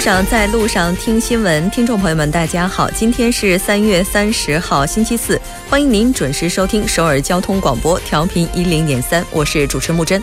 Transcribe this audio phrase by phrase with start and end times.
[0.00, 1.68] 上，在路上听新闻。
[1.70, 5.38] 听众朋友们，大家好，今天是三月三十号，星期四，
[5.68, 10.22] 欢迎您准时收听首尔交通广播，调频一零点三，我是主持木真。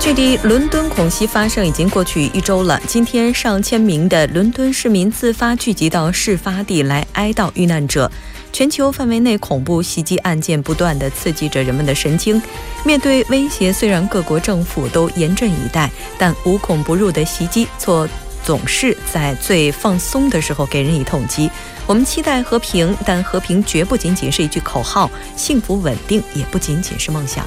[0.00, 2.80] 距离伦敦恐袭发生已经过去一周了。
[2.88, 8.10] 今天，上千名的伦敦市民自发聚集到事发地来哀悼遇难者。
[8.52, 12.40] 全球范围内恐怖袭击案件不断地刺激着人们的神经。
[12.84, 18.08] 面对威胁，虽然各国政府都严阵以待，但无孔不入的袭击却
[18.44, 21.50] 总是在最放松的时候给人以痛击。
[21.86, 27.44] 我们期待和平，但和平绝不仅仅是一句口号，幸福稳定也不仅仅是梦想。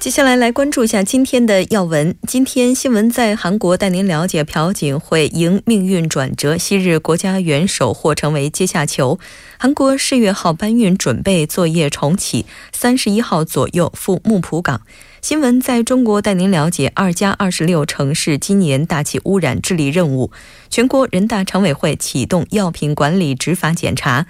[0.00, 2.16] 接下来来关注一下今天的要闻。
[2.26, 9.18] 今天新闻在韩国带您了解朴槿惠迎命运转折，昔日国家元首或成为阶下囚。
[9.58, 14.80] 韩国世越号搬运准备作业重启，三十一号左右赴木浦港。
[15.20, 20.32] 新闻在中国带您了解二加二十六城市今年大气污染治理任务。
[20.70, 24.24] 全国人大常委会启动药品管理执法检查。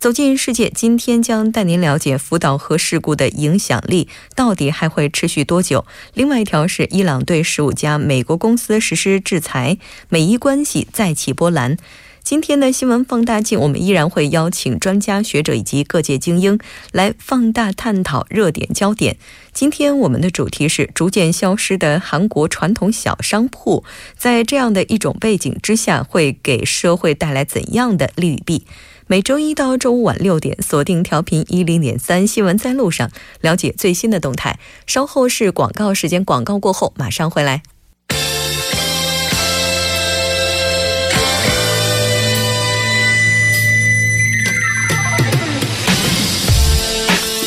[0.00, 5.84] 走进世界，今天将带您了解福岛核事故的影响力到底还会持续多久。
[6.14, 9.76] 另外一条是伊朗对十五家美国公司实施制裁，
[10.08, 11.76] 美伊关系再起波澜。
[12.24, 16.58] 今天的新闻放大镜，我们依然会邀请专家学者以及各界精英
[16.92, 19.18] 来放大探讨热点焦点。
[19.52, 23.84] 今天我们的主题是逐渐消失的韩国传统小商铺，
[24.16, 28.64] 在这样的一种背景之下，会给社会带来怎样的利与弊？
[29.10, 33.10] 每周一到周五晚六点，锁定调频一零点三新闻在路上，
[33.40, 34.60] 了解最新的动态。
[34.86, 37.60] 稍后是广告时间，广告过后马上回来。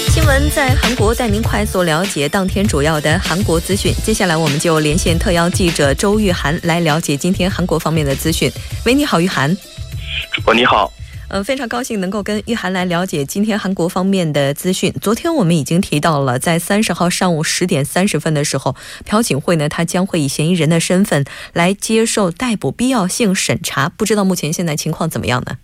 [0.09, 3.93] 新闻在韩国，带您快速了解当天主要的韩国资讯。
[4.03, 8.51] 接下来，我们就连线特邀记者周玉涵来了解今天韩国方面的资讯。
[8.85, 9.55] 喂，你好，玉涵。
[10.33, 10.91] 主播你好。
[11.33, 14.93] 嗯，非常高兴能够跟玉涵来了解今天韩国方面的资讯。
[15.01, 23.89] 昨天我们已经提到了，在三十号上午十点三十分的时候，朴槿惠呢，她将会以嫌疑人的身份来接受逮捕必要性审查。
[23.89, 25.57] 不知道目前现在情况怎么样呢？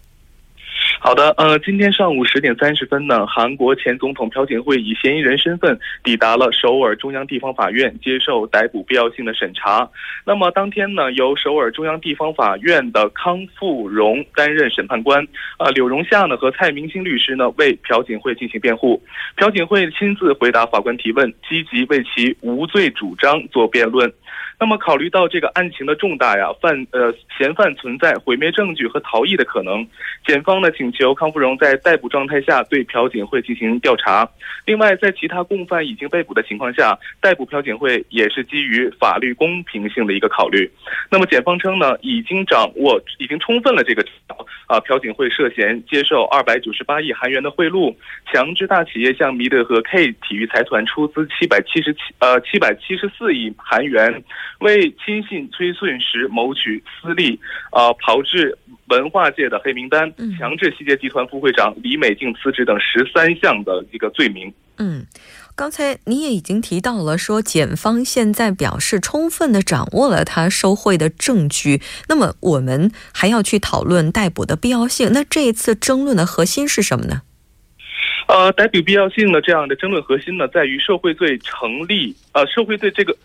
[1.02, 9.90] 好的，呃，今天上午十点三十分呢，韩国前总统朴槿惠以嫌疑人身份抵达了首尔中央地方法院，接受逮捕必要性的审查。
[10.26, 15.26] 那么当天呢，由首尔中央地方法院的康富荣担任审判官，
[15.58, 19.02] 呃，柳荣夏呢和蔡明星律师呢为朴槿惠进行辩护。
[19.38, 24.12] 朴槿惠亲自回答法官提问，积极为其无罪主张做辩论。
[24.60, 29.88] 那么，考虑到这个案情的重大呀，犯呃嫌犯存在毁灭证据和逃逸的可能，
[30.28, 34.30] 检方呢请求康富荣在逮捕状态下对朴槿惠进行调查。
[34.66, 40.70] 另外，在其他共犯已经被捕的情况下，逮捕朴槿惠也是基于法律公平性的一个考虑。
[41.10, 44.06] 那么，检方称呢，已经掌握、已经充分了这个
[44.68, 47.96] 啊，朴槿惠涉嫌接受二百九十八亿韩元的贿赂，
[48.32, 54.22] 强制大企业向弥德和 K 体育财团出资七百七十七呃七百七十四亿韩元。
[54.60, 57.40] 为亲信崔顺实谋取私利，
[57.72, 64.52] 啊，炮制文化界的黑名单，强制西捷集团副会长李美静辞职等十三项的一个罪名。
[64.78, 65.06] 嗯，
[65.56, 75.12] 刚才你也已经提到了，说检方现在表示充分的掌握了他受贿的证据，那么我们还要去讨论逮捕的必要性。
[75.14, 77.22] 那这一次争论的核心是什么呢？
[78.28, 83.16] 呃，逮捕必要性的这样的争论核心呢，在于受贿罪成立，呃，受贿罪这个。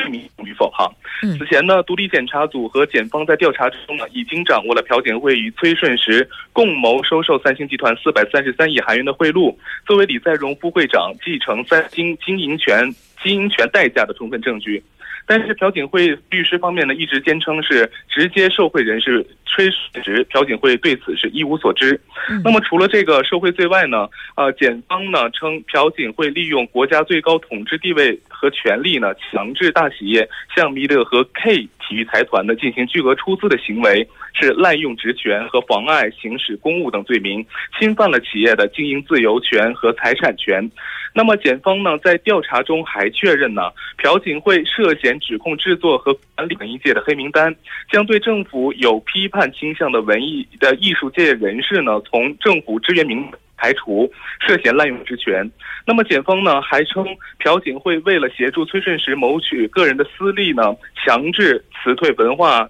[0.00, 0.70] 罪名与否？
[0.70, 0.90] 哈，
[1.38, 9.54] 此前呢，独立检查组和检方在调查中呢，已经掌握了朴槿惠与崔顺实共谋收受三星集团四百三十三亿韩元的贿赂，
[9.86, 12.90] 作为李在镕副会长继承三星经营权
[13.22, 14.82] 经营权代价的充分证据。
[15.26, 22.00] 但是朴槿惠律师方面呢，一直坚称是直接受贿人是崔顺实，朴槿惠对此是一无所知。
[22.44, 37.44] 那么除了这个受贿罪外呢，呃，检方呢称朴槿惠利用国家最高统治地位和权力呢，强制大企业向弥勒和 K 体育财团呢进行巨额出资的行为，是滥用职权和妨碍行使公务等罪名，
[37.78, 40.68] 侵犯了企业的经营自由权和财产权。
[41.12, 43.62] 那么，检方呢在调查中还确认呢，
[43.96, 47.54] 朴槿惠涉嫌指控制作和管理文艺界的黑名单，
[47.90, 54.10] 将对政府有批判倾向的文艺的艺术界人士呢，从政府支援名排除，
[54.46, 55.50] 涉嫌滥用职权。
[55.84, 57.04] 那么检方呢还称，
[57.38, 60.74] 朴槿惠为了协助崔顺实谋取个人的私利呢，
[61.04, 62.68] 强制辞退文化。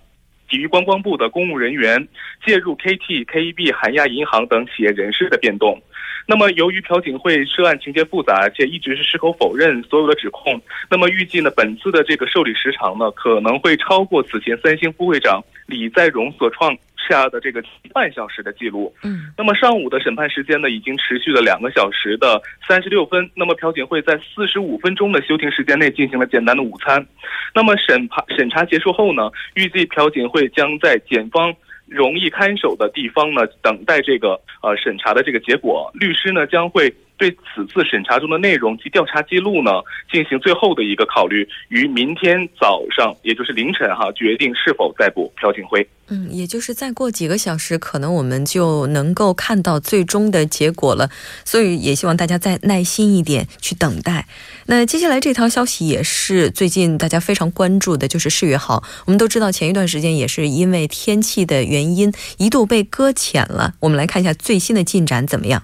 [0.49, 2.09] 体育观光部的公务人员
[2.45, 5.81] 介入 KT、KEB、韩亚银行等企业人事的变动。
[6.31, 16.77] 那么，由于朴槿惠涉案情节复杂，且一直是矢口否认所有的指控，那么预计呢，本次的这个受理时长呢，可能会超过此前三星副会长李在镕所创。
[17.09, 17.61] 下的这个
[17.93, 23.29] 半小时的记录，嗯，那么上午的审判时间呢，已经持续了两个小时的三十六分。
[23.35, 27.05] 那么朴槿惠在四十五分钟的休庭时间内进行了简单的午餐。
[27.53, 31.53] 那么审判审查结束后呢，预计朴槿惠将在检方
[31.91, 35.91] 容易看守的地方呢，等待这个呃审查的这个结果。
[35.93, 36.95] 律师呢将会。
[37.21, 39.71] 对此次审查中的内容及调查记录呢，
[40.11, 45.87] 进行最后的一个考虑，于明天早上，也就是凌晨哈，决定是否逮捕朴槿惠。
[46.09, 51.11] 嗯，也就是再过几个小时，可能我们就能够看到最终的结果了。
[51.45, 54.27] 所以也希望大家再耐心一点去等待。
[54.65, 58.83] 那接下来这条消息也是最近大家非常关注的，就是世越号。
[59.05, 63.75] 我们都知道，前一段时间也是因为天气的原因，一度被搁浅了。
[63.81, 65.63] 我们来看一下最新的进展怎么样。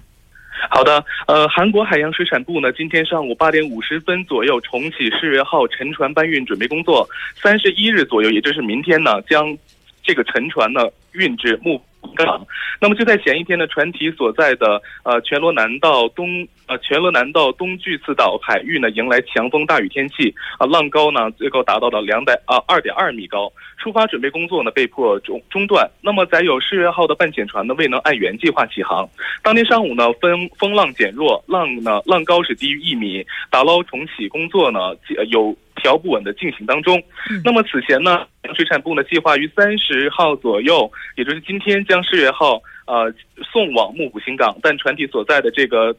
[0.70, 7.08] 好的，呃，韩国海洋水产部呢，今天上午八点五十分左右重启世越号沉船搬运准备工作，
[7.40, 9.56] 三十一日左右，也就是明天呢，将
[10.02, 11.80] 这个沉船呢运至目
[12.14, 12.46] 港。
[12.80, 23.50] 那么就在前一天呢，船体所在的呃全罗南道东呃全罗南道东巨次岛海域呢，迎来强风大雨天气啊，浪高呢最高达到了两百啊二点二米高。
[23.78, 25.88] 出发准备工作呢被迫中中断。
[26.00, 29.08] 那么载有世越号的半潜船呢未能按原计划起航。
[29.42, 34.94] 当天上午呢风风浪减弱，浪呢浪高是低于一米，打捞重启工作呢
[35.28, 37.02] 有条不紊的进行当中。
[37.44, 43.12] 那么此前呢水产部呢计划于三十号左右，也就是今天将世越号呃
[43.52, 45.96] 送往木浦新港，但船体所在的这个。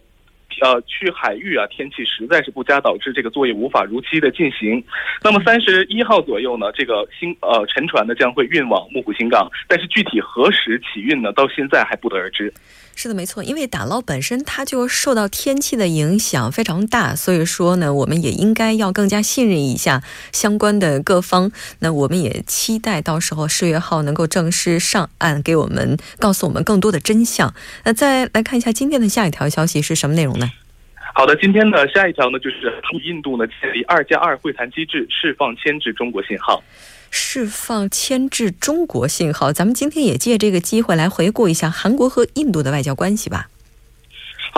[0.61, 4.83] 呃，去海域啊，天气实在是不佳，导致这个作业无法如期的进行。
[5.23, 12.51] 那么三十一号左右呢，这个新呃沉船呢将会运往木湖新港，但是具体何时起运呢，到现在还不得而知。
[12.95, 20.01] 是的，没错，因为打捞本身它就受到天气的影响非常大，所以说呢，我们也应该要更加信任一下
[20.31, 21.51] 相关的各方。
[21.77, 27.53] 那我们也期待到时候世越号能够正式上岸，给我们告诉我们更多的真相。
[27.83, 30.36] 那再来看一下今天的下一条消息是什么内容？
[31.17, 32.71] 好的，今天呢下一条呢，就是
[33.03, 36.63] 印度呢建立二加二会谈机制，释放牵制中国信号。
[37.09, 43.49] 释放牵制中国信号，咱们今天也借这个机会来回顾一下韩国和印度的外交关系吧。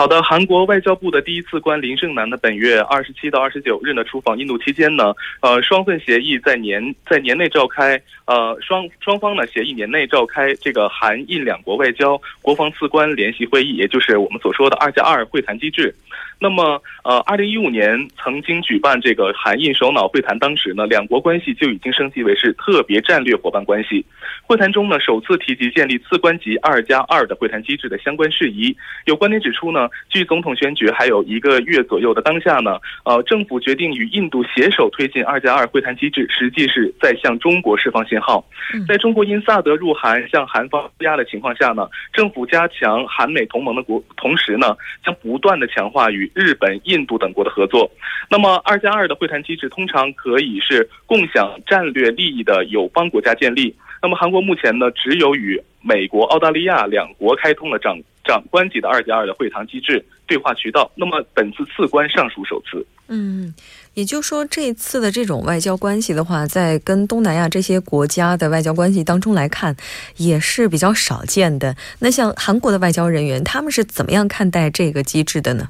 [0.00, 5.12] 好的，韩国外交部的第一次官林胜男呢，本月二十七到二十九日呢出访印度期间呢，
[5.42, 15.94] 呃，双份协议在年在年内召开，呃，双双方呢协议年内召开这个韩印两国外交国防次官联席会议，也就是我们所说的二加二会谈机制。
[16.42, 24.02] 那么，呃，二零一五年曾经举办这个韩印首脑会谈，当时呢，两国关系就已经升级为是特别战略伙伴关系。
[24.46, 28.74] 会谈中呢，首次提及建立次官级二加二的会谈机制的相关事宜。
[29.04, 38.44] 有观点指出呢，距总统选举还有一个月左右的当下呢，呃，政府决定与印度携手推进二加二会谈机制，实际是在向中国释放信号。
[38.86, 47.90] 在中国因萨德入韩向韩方施压的情况下呢，政府加强韩美同盟的国，同时呢，将不断的强化与日本、印度等国的合作。
[48.28, 53.74] 那么，二加二的会谈机制通常可以是共享战略利益的友邦国家建立。
[54.02, 57.98] 那么，韩国目前呢，只有与美国、澳大利亚两国开通了长
[58.30, 60.88] 长官级的二加二的会谈机制对话渠道。
[60.94, 62.86] 那么，本次次官尚属首次。
[63.08, 63.52] 嗯，
[63.94, 69.74] 也就是说，这次的这种外交关系的话，在跟东南亚这些国家的外交关系当中来看，
[70.16, 71.74] 也是比较少见的。
[71.98, 75.68] 那像韩国的外交人员，他们是怎么样看待这个机制的呢？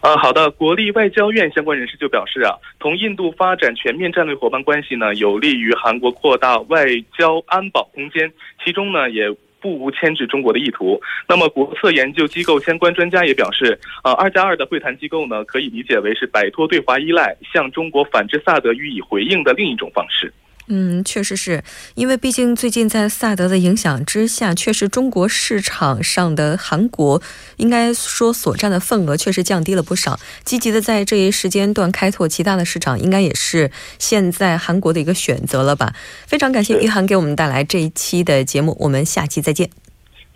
[0.00, 6.86] 呃，好的，国立外交院相关人士就表示啊，同印度发展全面战略伙伴关系呢，有利于韩国扩大外
[7.16, 8.32] 交安保空间，
[8.64, 11.00] 其中呢也不无牵制中国的意图。
[11.28, 20.32] 那么，国策研究机构相关专家也表示，呃，二加二的会谈机构呢，可以理解为是摆脱对华依赖，向中国反制萨德予以回应的另一种方式。
[20.72, 21.64] 嗯，确实是
[21.96, 27.20] 因为毕竟最近在萨德的影响之下，确实中国市场上的韩国
[27.56, 30.20] 应该说所占的份额确实降低了不少。
[30.44, 35.92] 积极的在这一时间段开拓其他的市场，应该也是现在韩国的一个选择了吧？
[36.28, 39.68] 非常感谢玉涵给我们带来这一期的节目，我们下期再见。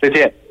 [0.01, 0.44] 再见。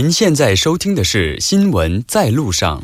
[0.00, 2.80] 您现在收听的是《新闻在路上》。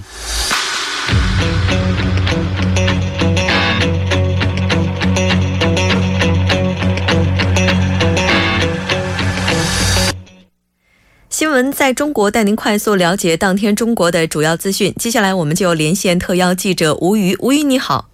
[11.31, 14.93] 新闻在中国带您快速了解当天中国的主要资讯。
[14.99, 17.37] 接下来我们就连线特邀记者吴瑜。
[17.39, 18.11] 吴瑜你好，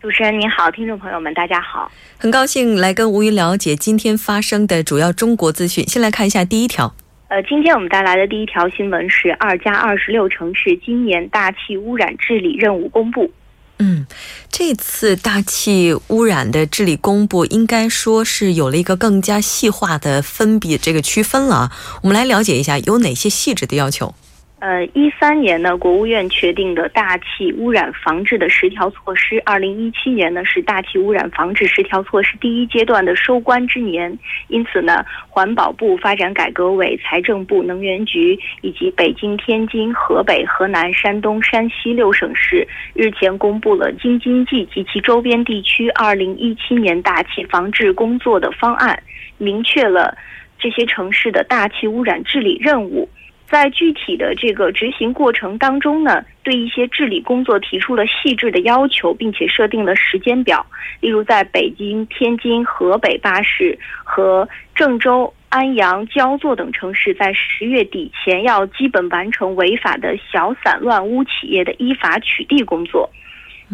[0.00, 5.84] 主持人您好，听众朋友们大家好，很高兴来跟吴瑜了解今天发生的主要中国资讯。
[5.88, 6.94] 先来看一下第一条。
[7.28, 13.32] 呃，今天我们带来的第一条新闻是二加二十六城市今年大气污染治理任务公布。
[13.78, 14.06] 嗯，
[14.48, 21.72] 这次大气污染的治理公布，应该说是有了一个更加细化的分比这个区分了。
[22.02, 24.14] 我们来了解一下有哪些细致的要求。
[24.58, 34.18] 呃，一三年呢，国务院确定的大气污染防治的十条措施，二零一七年呢是大气污染防治十条措施第一阶段的收官之年。
[34.48, 48.98] 因此呢，环保部、发展改革委、财政部、能源局以及北京、天津、河北、河南、山东、山西六省市日前公布了京津冀及其周边地区二零一七年大气防治工作的方案，
[49.36, 50.16] 明确了
[50.58, 53.06] 这些城市的大气污染治理任务。
[53.48, 60.66] 在具体的这个执行过程当中呢，对一些治理工作提出了细致的要求，并且设定了时间表。
[61.00, 73.08] 例如，在北京、天津、河北八市和郑州、安阳、焦作等城市，在十月底前要基本完成违法的小散乱污企业的依法取缔工作。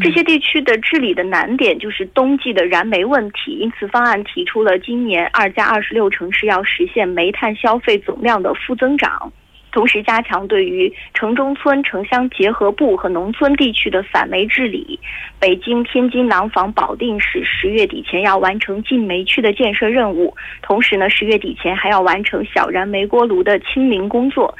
[0.00, 9.32] 这些地区的治理的难点就是冬季的燃煤问题，因此方案提出了今年二加二十六城市要实现煤炭消费总量的负增长。
[9.72, 15.00] 同时加强对于城中村、城乡结合部和农村地区的散煤治理。
[15.40, 24.54] 北京、天津、廊坊、保定市十月底前要完成禁煤区的建设任务，同时呢，十月底前还要完成小燃煤锅炉的清零工作。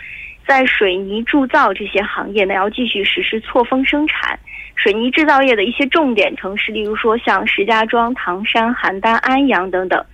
[0.45, 4.39] 在水泥铸造这些行业呢，要继续实施错峰生产。
[4.75, 10.05] 水泥制造业的一些重点城市，例如说像石家庄、唐山、邯郸、安阳等等。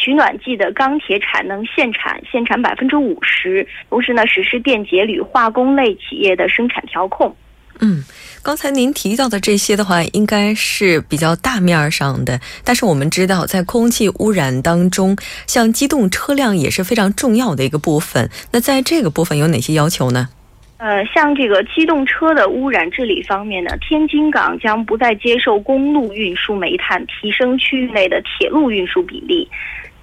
[0.00, 3.66] 取暖季的钢铁产能限产，限产百分之五十。
[3.90, 7.36] 同时呢，实施电解铝化工类企业的生产调控。
[7.82, 8.02] 嗯，
[8.42, 12.40] 刚才您提到的这些的话，应该是比较大面上的。
[12.64, 15.16] 但是我们知道，在空气污染当中，
[15.46, 18.30] 像机动车辆也是非常重要的一个部分。
[18.52, 20.28] 那在这个部分有哪些要求呢？
[20.76, 29.46] 呃，像这个机动车的污染治理方面呢，天津港将不再接受公路运输煤炭，提升区域内的铁路运输比例。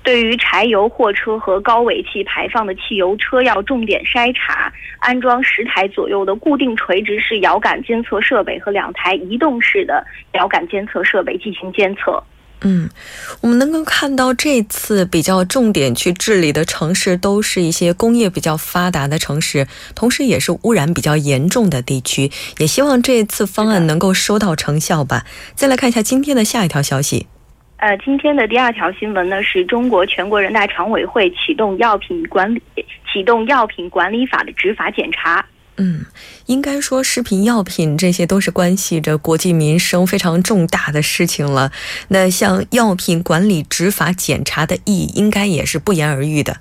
[0.07, 10.01] 对于柴油货车和高尾气排放的汽油车，要重点筛查，安装十台左右的固定垂直式遥感监测设备和两台移动式的
[10.35, 12.23] 遥感监测设备进行监测。
[12.61, 12.89] 嗯，
[13.41, 22.31] 我们能够看到这次比较重点去治理的城市，都是一些工业比较发达的城市，同时也是污染比较严重的地区。
[22.59, 25.25] 也希望这次方案能够收到成效吧。
[25.53, 27.27] 再来看一下今天的下一条消息。
[27.77, 32.61] 呃，今天的第二条新闻呢，是中国全国人大常委会启动药品管理
[33.13, 35.45] 启动药品管理法的执法检查。
[35.77, 36.05] 嗯，
[36.47, 41.71] 应该说食品药品这些都是关系着国计民生非常重大的事情了。
[42.07, 46.57] 那像药品管理执法检查的意义，应该也是不言而喻的。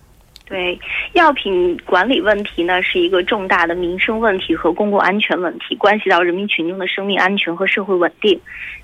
[0.48, 0.78] 对，
[1.14, 8.40] 药品管理问题呢，是一个重大的民生问题和公共安全问题，关系到人民群众的生命安全和社会稳定。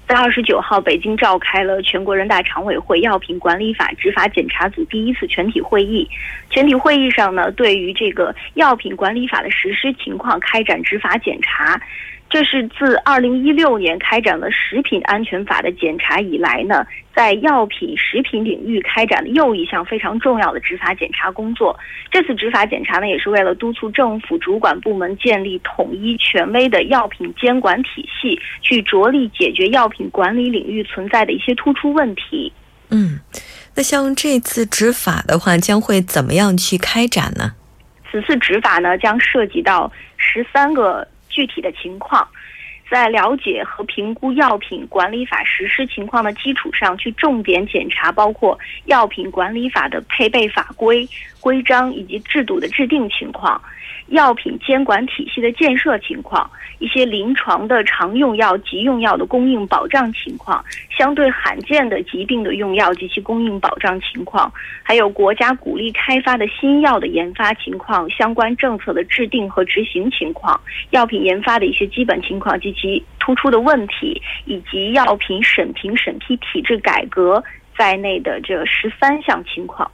[0.09, 6.07] 在二十九号，北京召开了全国人大常委会药品管理法执法检查组第一次全体会议。
[6.50, 11.81] 全体会议上呢，对于这个药品管理法的实施情况开展执法检查。
[12.33, 16.83] 这是自二零一六年开展了食品安全法的检查以来呢，
[17.15, 21.79] 在药品、食品领域开展的又一项非常重要的执法检查工作。
[22.11, 32.51] 这次执法检查呢，也是为了督促政府主管部门建立统一权威的药品监管体系，去着力解决药品管理领域存在的一些突出问题。
[32.89, 33.21] 嗯，
[33.77, 37.53] 那像这次执法的话，将会怎么样去开展呢？
[38.11, 41.07] 此次执法呢，将涉及到十三个。
[41.33, 42.29] 具体的情况，
[42.89, 51.09] 在了解和评估药品管理法实施情况的基础上，去重点检查包括药品管理法的配备法规、
[51.41, 53.61] 规章以及制度的制定情况。
[54.09, 70.61] 药品监管体系的建设情况，一些临床的常用药、急用药的供应保障情况，相对罕见的疾病的用药及其供应保障情况，还有国家鼓励开发的新药的研发情况、相关政策的制定和执行情况，
[70.91, 77.43] 药品研发的一些基本情况及其突出的问题，以及药品审评审批体制改革
[77.79, 79.91] 在内的这十三项情况，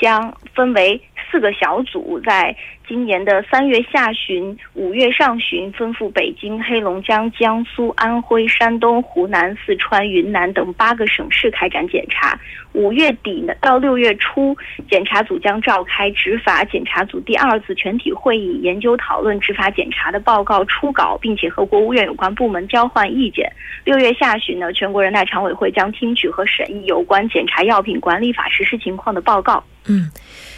[0.00, 1.00] 将分为。
[1.30, 2.54] 四个小组，在
[2.86, 12.38] 今年的三月下旬、五月上旬，分赴北京、黑龙江、江苏、安徽、山东、湖南、四川、云南等八个省市开展检查。
[12.72, 14.54] 五月底呢到六月初，
[14.90, 23.50] 检查组将召开执法检查组第二次全体会议，研究讨论执法检查的报告初稿，并且和国务院有关部门交换意见。
[23.84, 29.64] 六月下旬呢，全国人大常委会将听取和审议有关检查药品管理法实施情况的报告。
[29.88, 30.10] 嗯。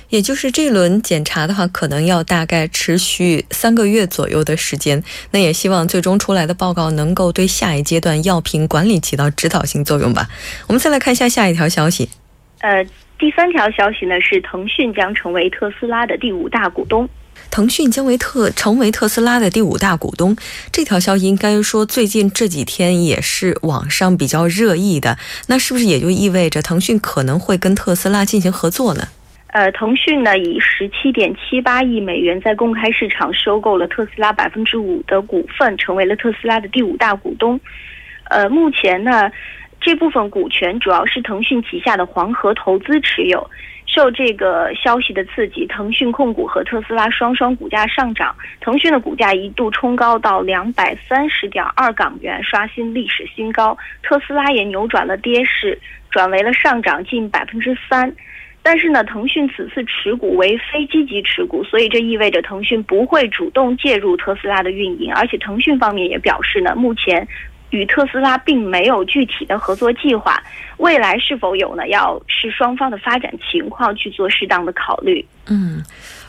[0.09, 5.03] 也就是这轮检查的话，可能要大概持续三个月左右的时间。
[5.33, 10.29] 那也希望最终出来的报告能够对下一阶段药品管理起到指导性作用吧。
[10.67, 12.09] 我们再来看一下下一条消息。
[12.61, 12.85] 呃，
[13.19, 17.09] 第三条消息呢是腾讯将成为特斯拉的第五大股东。
[17.51, 20.37] 腾讯将为特成为特斯拉的第五大股东，
[20.73, 25.17] 这条消息应该说最近这几天也是网上比较热议的。
[25.47, 29.09] 那是不是也就意味着腾讯可能会跟特斯拉进行合作呢？
[29.57, 37.59] 呃，腾讯呢以十七点七八亿美元在公开市场收购了特斯拉百分之五的股份，成为了特斯拉的第五大股东。
[38.29, 39.31] 呃，目前呢，
[39.81, 43.51] 这部分股权主要是腾讯旗下的黄河投资持有。
[43.87, 53.75] 受这个消息的刺激，腾讯控股和特斯拉双双股价上涨，腾讯的股价一度冲高到两百三十点二港元，刷新历史新高。
[54.03, 55.79] 特斯拉也扭转了跌势，
[56.11, 58.15] 转为了上涨近百分之三。
[58.69, 67.29] 但是呢，腾讯此次持股为非积极持股，所以这意味着腾讯不会主动介入特斯拉的运营，而且腾讯方面也表示呢，目前
[67.71, 70.43] 与特斯拉并没有具体的合作计划，
[70.79, 75.25] 未来是否有呢，要视双方的发展情况去做适当的考虑。
[75.49, 75.81] 嗯。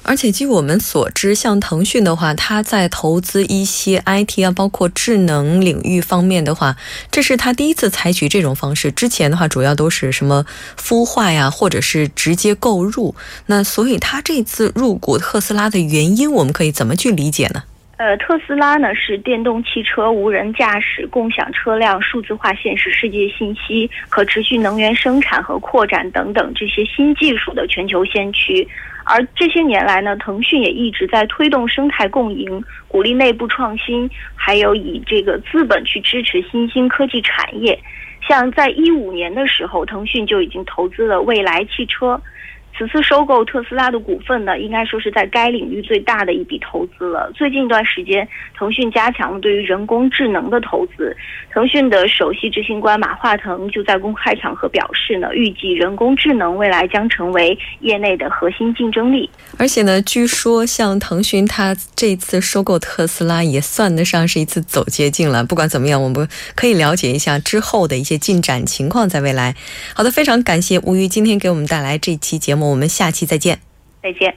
[0.08, 6.78] 而且据我们所知，像腾讯的话，它在投资一些 IT 啊，包括智能领域方面的话，
[7.12, 8.90] 这是它第一次采取这种方式。
[8.90, 10.46] 之前的话，主要都是什么
[10.82, 13.14] 孵化呀，或者是直接购入。
[13.48, 17.64] 那所以它这次入股特斯拉的原因，我们可以怎么去理解呢？
[17.98, 28.68] 呃，特斯拉呢是电动汽车、无人驾驶、共享车辆、数字化现实世界信息、可持续能源生产和扩展等等这些新技术的全球先驱。
[29.04, 37.80] 而这些年来呢，腾讯也一直在推动生态共赢，鼓励内部创新，还有以这个资本去支持新兴科技产业。
[38.28, 42.22] 像在一五年的时候，腾讯就已经投资了蔚来汽车。
[42.78, 47.32] 此次收购特斯拉的股份呢，应该说是在该领域最大的一笔投资了。
[47.34, 51.16] 最近一段时间，腾讯加强了对于人工智能的投资。
[51.52, 59.28] 腾讯的首席执行官马化腾就在公开场合表示呢，预计人工智能未来将成为业内的核心竞争力。
[59.58, 65.44] 而且呢，据说像腾讯它这次收购特斯拉也算得上是一次走捷径了。
[65.44, 69.56] 不管怎么样，我们可以了解一下之后的一些进展情况，在未来。
[69.96, 72.67] 好的，非常感谢吴瑜今天给我们带来这期节目。
[72.70, 73.60] 我们下期再见，
[74.02, 74.36] 再见。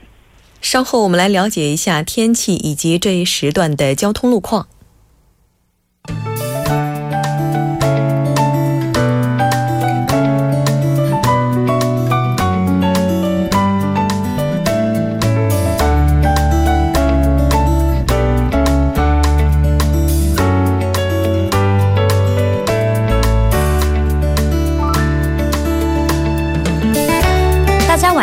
[0.61, 4.67] 稍后我们来了解一下天气以及这一时段的交通路况。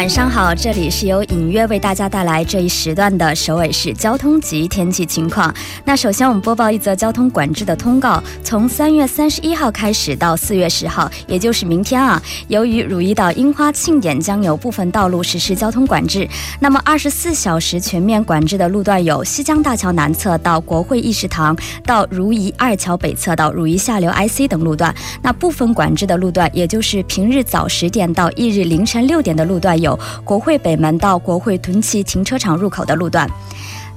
[0.09, 5.55] 晚上好，这里是由隐约为大家带来这一时段的首尾市交通及天气情况。
[5.85, 16.27] 那首先我们播报一则交通管制的通告：从三月三十一号开始到四月十号，也就是明天啊，由于汝矣岛樱花庆典将有部分道路实施交通管制。
[16.59, 24.94] 那么二十四小时全面管制的路段有西江大桥南侧到国会议事堂，到如懿二桥北侧到如懿下流 IC 等路段。
[25.21, 29.97] 那部分管制的路段，也就是平日早十点到翌日凌晨六点的路段有。
[30.24, 33.28] 国会北门到国会屯崎停车场入口的路段。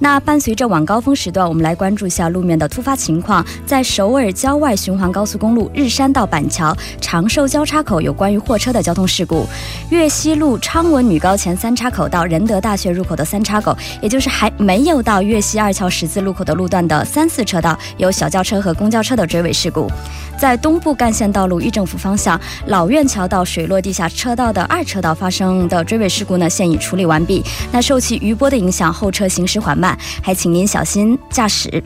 [0.03, 3.45] 那伴随着晚高峰时段，我们来关注一下路面的突发情况。
[3.67, 9.45] 在首尔郊外循环高速公路日山到板桥长寿交叉口有关于货车的交通事故。
[9.91, 19.87] 越西路昌文女高前三叉口到仁德大学入口的三叉口，也就是还没有到岳西二桥十字路口的路段的三四车道，有小轿车和公交车的追尾事故。
[20.35, 27.43] 在东部干线道路裕政府方向老院桥到水落地下车道的二车道发生的追尾事故呢，现已处理完毕。
[27.71, 29.90] 那受其余波的影响，后车行驶缓慢。
[30.21, 31.84] 还请您小心驾驶。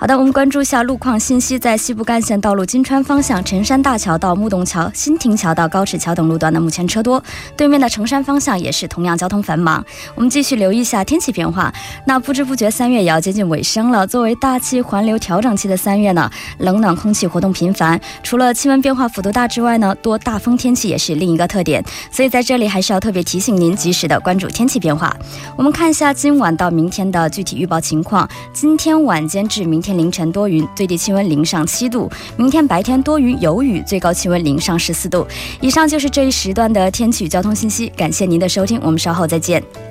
[0.00, 7.22] 好的，我们关注一下路况信息，在西部干线道路金川方向陈山大桥到木洞桥、新亭桥到高尺桥等路段呢，目前车多。
[7.54, 9.84] 对面的城山方向也是同样交通繁忙。
[10.14, 11.70] 我们继续留意一下天气变化。
[12.06, 14.06] 那不知不觉三月也要接近尾声了。
[14.06, 21.84] 作为大气环流调整期的三月呢，冷暖空气活动频繁，除了气温变化幅度大之外呢，多大风天气也是另一个特点。
[22.10, 25.14] 所以在这里还是要特别提醒您，及时的关注天气变化。
[25.58, 28.26] 我们看一下今晚到明天的具体预报情况。
[28.54, 29.89] 今天晚间至明天。
[29.96, 32.10] 凌晨多云，最低气温零上七度。
[32.36, 35.26] 明天白天多云有雨，最高气温零上十四度。
[35.60, 39.89] 以上就是这一时段的天气与交通信息，感谢您的收听，我们稍后再见。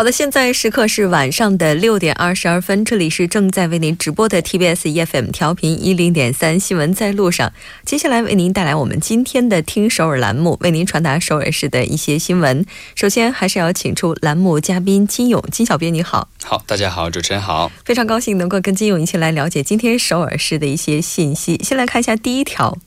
[0.00, 7.52] 好的，现在时刻是晚上的六点二十二分，这里是正在为您直播的 TBS EFM 调频一零点三新闻在路上。
[7.84, 12.64] 接下来为您带来我们今天的听首尔栏目，为您传达首尔市的一些新闻。
[12.94, 16.30] 首先还是要请出栏目嘉宾金勇，金小编你好。
[16.42, 21.60] 好，大家好，主持人好，非常高兴能够跟金勇一起来了解今天首尔市的一些信息。
[21.62, 22.78] 先来看一下第一条。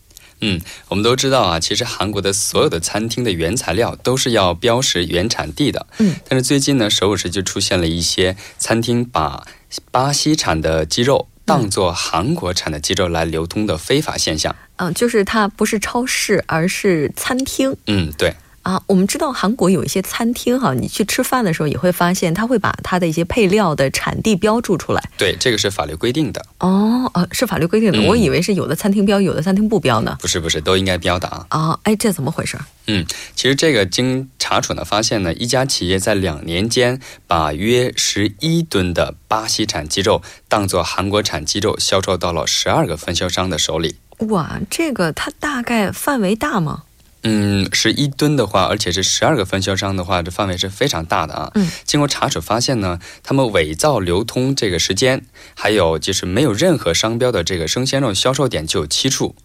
[0.45, 5.88] 嗯，我们都知道啊，其实韩国的所有的餐厅的原材料都是要标识原产地的。
[5.99, 9.47] 嗯，但是最近呢，首尔市就出现了一些餐厅把
[9.89, 14.53] 巴西产的鸡肉当做韩国产的鸡肉来流通的非法现象。
[14.75, 17.75] 嗯，就是它不是超市，而是餐厅。
[17.88, 18.36] 嗯，对。
[18.63, 25.04] 啊，我们知道韩国有一些餐厅哈，你去吃饭的时候也会发现，他会把它的一些配料的产地标注出来。
[25.17, 26.43] 对，这个是法律规定的。
[26.60, 28.02] 哦，啊，是法律规定的。
[28.04, 30.17] 我以为是有的餐厅标，有的餐厅不标呢。
[30.21, 31.45] 不是，不是，都应该标的啊。
[31.49, 32.58] 啊，哎，这怎么回事？
[32.88, 43.97] 嗯，其实这个经查处呢，发现呢，一家企业在两年间把约十一吨的巴西产鸡肉当做韩国产鸡肉销售到了十二个分销商的手里。
[44.30, 46.84] 哇，这个它大概范围大吗？
[47.23, 51.51] 嗯，十一吨的话，而且是十二个分销商的话，这范围是非常大的啊。
[51.55, 59.36] 嗯，经过查处发现呢，他们伪造流通这个时间，还有就是没有任何商标的这个生鲜肉销售点就有七处，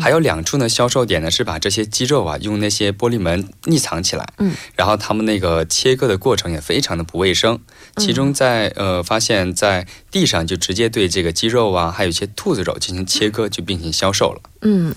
[0.00, 4.26] 还有两处呢销售点呢是把这些鸡肉啊用那些玻璃门匿藏起来。
[4.38, 7.60] 嗯，然后他们那个切割的过程也非常的不卫生，
[7.98, 14.40] 其中在呃发现在地上就直接对这个鸡肉啊，还有一些兔子肉进行切割就并行销售了。
[14.62, 14.92] 嗯。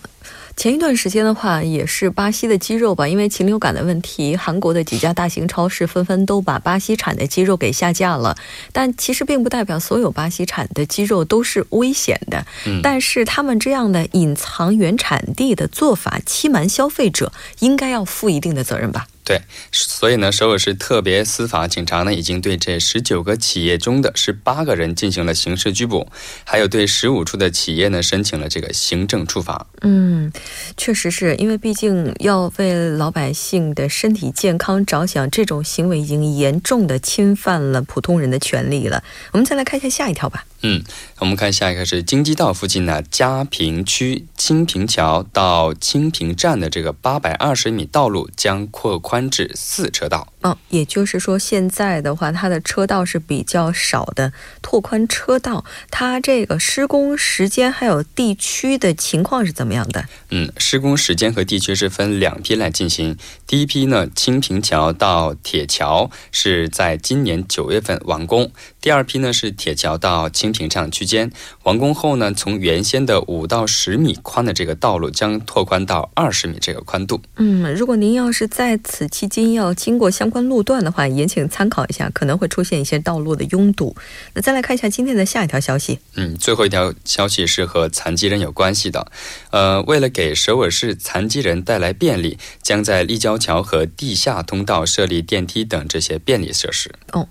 [0.56, 8.38] 前一段时间的话，也是巴西的鸡肉吧，因为禽流感的问题，韩国的几家大型超市纷纷都把巴西产的鸡肉给下架了。
[8.72, 12.46] 但其实并不代表所有巴西产的鸡肉都是危险的。
[12.68, 19.08] 嗯，但是他们这样的隐藏原产地的做法，欺瞒消费者，应该要负一定的责任吧。
[19.32, 19.42] 对，
[19.72, 26.06] 所以呢，首尔市特别司法警察呢，已经对这十九个企业中的十八个人进行了刑事拘捕，
[26.44, 29.68] 还有对十五处的企业呢，申请了这个行政处罚。
[29.84, 30.34] 嗯，
[30.76, 39.02] 确实是因为毕竟要为老百姓的身体健康着想，这种行为已经严重的侵犯了普通人的权利了。
[39.32, 40.44] 我们再来看一下下一条吧。
[40.64, 40.84] 嗯，
[41.20, 50.28] 我们看下一个是京畿道附近的嘉平区清平桥到清平站的这个八百二十米道路将扩宽至四车道。
[50.44, 60.06] 嗯，也就是说，现在的话，它的车道是比较少的，拓宽车道，它这个施工时间还有地区的情况是怎么样的？
[60.30, 63.18] 嗯，施工时间和地区是分两批来进行。
[63.46, 68.48] 第一批呢，清平桥到铁桥是在今年九月份完工；
[68.82, 71.32] 第二批呢，是铁桥到清平站区间
[71.64, 77.22] 完工后呢，从原先的五到十米宽的这个道路将拓宽到二十米这个宽度。
[77.36, 83.96] 嗯，如果您要是在此期间要经过相关路段的话，也请参考一下，可能会出现一些道路的拥堵。
[84.34, 86.00] 那再来看一下今天的下一条消息。
[86.16, 89.12] 嗯，最后一条消息是和残疾人有关系的。
[89.52, 96.92] 呃，为了给首尔市残疾人带来便利，将在立交桥和地下通道设立电梯等这些便利设施。
[97.12, 97.30] 哦，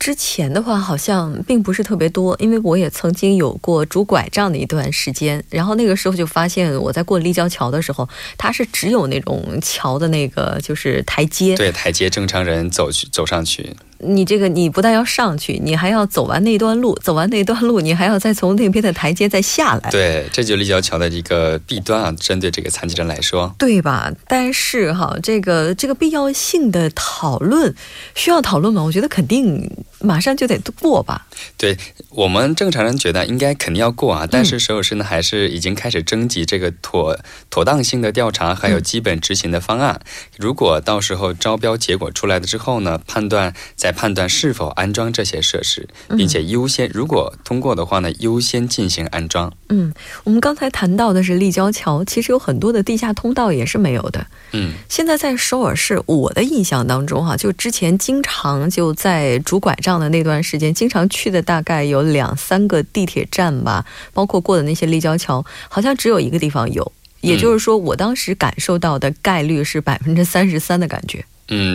[0.00, 12.40] 之前的话好像并不是特别多，因为我也曾经有过拄拐杖的一段时间，然后那个时候就发现我在过立交桥的时候，它是只有那种桥的那个就是台阶，对台阶正常。
[12.40, 13.76] 人走去走上去。
[13.98, 19.90] 你这个你不但要上去，你还要走完那段路，走完那段路，你还要再从那边的台阶再下来。
[19.90, 24.10] 对，这就立交桥的一个弊端啊，针对这个残疾人来说，对吧？
[24.26, 27.74] 但是哈，这个这个必要性的讨论
[28.14, 28.82] 需要讨论吗？
[28.82, 31.26] 我觉得肯定马上就得过吧。
[31.58, 31.76] 对
[32.08, 37.18] 我们正常人觉得应该肯定要过啊，但是首尔市呢还是已经开始征集这个妥
[37.50, 40.00] 妥当性的调查，还有基本执行的方案。
[40.38, 49.52] 如果到时候招标结果出来了之后呢，判断在再判断是否安装这些设施，并且优先如果通过的话呢，优先进行安装。
[49.68, 54.24] 嗯，我们刚才谈到的是立交桥，其实有很多的地下通道也是没有的。
[54.52, 66.92] 嗯，现在在首尔市，我的印象当中哈，就之前经常就在拄拐杖的那段时间，经常去的大概有两三个地铁站吧，包括过的那些立交桥，好像只有一个地方有。
[67.22, 71.18] 也就是说，我当时感受到的概率是百分之三十三的感觉。
[71.18, 71.24] 嗯，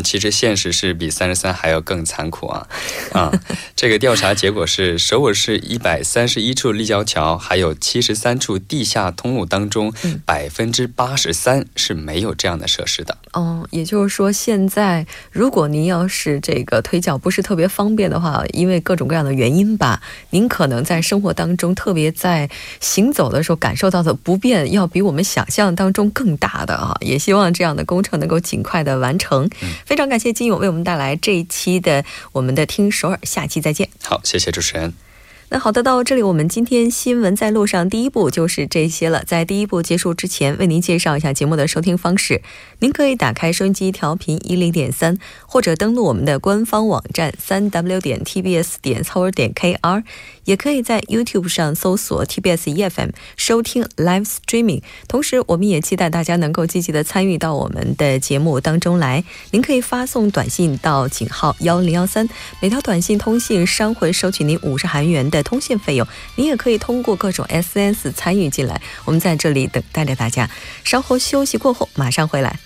[0.04, 2.68] 其实现实是比三十三还要更残酷啊！
[3.12, 3.32] 啊，
[3.76, 9.94] 这个调查结果是，首尔市一百三十一处立交桥，还有七十三处地下通路当中，
[10.26, 13.18] 百分之八十三是没有这样的设施的。
[13.34, 26.96] 哦，也就是说，现在如果您要是这个腿脚不是特别方便的话，因为各种各样的原因吧，您可能在生活当中，特别在行走的时候感受到的不便，要比我们想象当中更大的啊！
[27.02, 29.50] 也希望这样的工程能够尽快的完成。
[29.86, 33.90] 非常感谢金勇为我们带来这一期的我们的听首尔，下期再见。
[34.04, 35.05] 好，谢谢主持人。
[35.50, 39.24] 那好的，到这里我们今天新闻在路上第一步就是这些了。
[39.24, 42.42] 在第一步结束之前，为您介绍一下节目的收听方式。
[42.80, 50.04] 您可以打开收音机调频一零点三，或者登录我们的官方网站三 w 点 tbs 点 c o 点 kr，
[50.46, 54.82] 也可以在 YouTube 上搜索 TBS EFM 收听 Live Streaming。
[55.08, 59.24] 同时，我们也期待大家能够积极的参与到我们的节目当中来。
[59.52, 62.28] 您可以发送短信到井号幺零幺三，
[62.60, 66.08] 每条短信通信商会收取您五十韩元的通信费用。
[66.36, 68.82] 你也可以通过各种 S S 参与进来。
[69.06, 70.50] 我们在这里等待着大家。
[70.84, 72.60] 稍后休息过后，马上回来。